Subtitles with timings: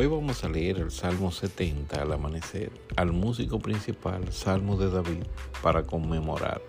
[0.00, 5.24] Hoy vamos a leer el Salmo 70 al amanecer, al músico principal, Salmo de David,
[5.60, 6.62] para conmemorar.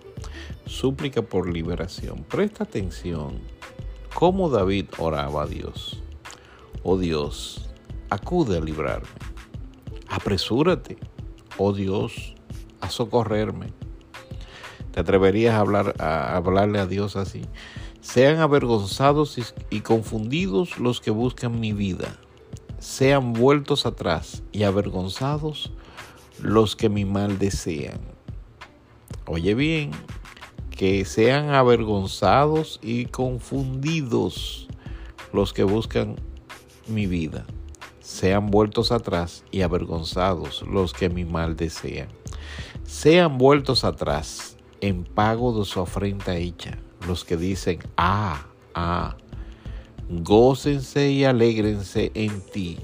[0.65, 2.23] Súplica por liberación.
[2.23, 3.37] Presta atención
[4.15, 6.01] cómo David oraba a Dios.
[6.81, 7.69] Oh Dios,
[8.09, 9.07] acude a librarme.
[10.07, 10.97] Apresúrate,
[11.59, 12.33] oh Dios,
[12.81, 13.67] a socorrerme.
[14.91, 17.43] ¿Te atreverías a, hablar, a hablarle a Dios así?
[18.01, 19.37] Sean avergonzados
[19.69, 22.17] y confundidos los que buscan mi vida
[22.79, 25.71] sean vueltos atrás y avergonzados
[26.41, 27.99] los que mi mal desean.
[29.25, 29.91] Oye bien,
[30.71, 34.67] que sean avergonzados y confundidos
[35.33, 36.15] los que buscan
[36.87, 37.45] mi vida.
[37.99, 42.07] Sean vueltos atrás y avergonzados los que mi mal desean.
[42.83, 46.77] Sean vueltos atrás en pago de su afrenta hecha
[47.07, 49.15] los que dicen, ah, ah,
[50.09, 52.79] gócense y alégrense en ti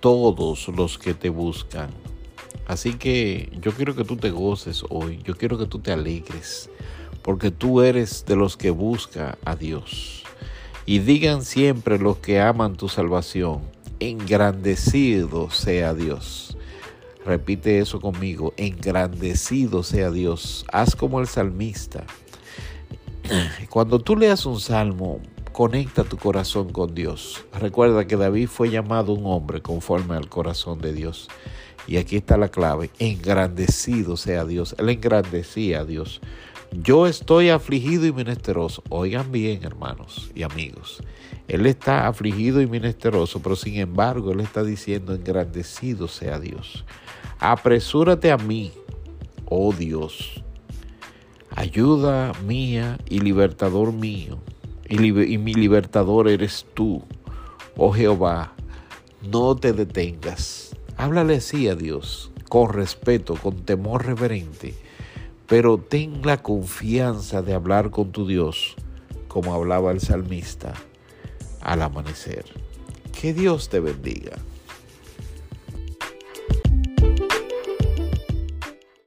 [0.00, 1.90] todos los que te buscan.
[2.66, 6.70] Así que yo quiero que tú te goces hoy, yo quiero que tú te alegres,
[7.22, 10.22] porque tú eres de los que busca a Dios.
[10.86, 13.62] Y digan siempre los que aman tu salvación,
[14.00, 16.56] engrandecido sea Dios.
[17.24, 20.66] Repite eso conmigo, engrandecido sea Dios.
[20.72, 22.04] Haz como el salmista.
[23.70, 25.20] Cuando tú leas un salmo,
[25.54, 27.44] Conecta tu corazón con Dios.
[27.52, 31.28] Recuerda que David fue llamado un hombre conforme al corazón de Dios.
[31.86, 32.90] Y aquí está la clave.
[32.98, 34.74] Engrandecido sea Dios.
[34.78, 36.20] Él engrandecía a Dios.
[36.72, 38.82] Yo estoy afligido y menesteroso.
[38.88, 41.00] Oigan bien, hermanos y amigos.
[41.46, 46.84] Él está afligido y menesteroso, pero sin embargo, Él está diciendo, engrandecido sea Dios.
[47.38, 48.72] Apresúrate a mí,
[49.44, 50.42] oh Dios.
[51.54, 54.40] Ayuda mía y libertador mío
[55.02, 57.02] y, mi libertador eres tú,
[57.76, 58.52] oh Jehová,
[59.22, 60.76] no te detengas.
[60.96, 64.74] Háblale así a Dios, con respeto, con temor reverente,
[65.46, 68.76] pero ten la confianza de hablar con tu Dios,
[69.28, 70.74] como hablaba el salmista
[71.60, 72.44] al amanecer.
[73.20, 74.36] Que Dios te bendiga.